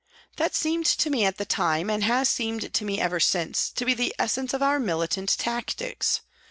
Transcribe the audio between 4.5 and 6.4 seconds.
of our militant tactics.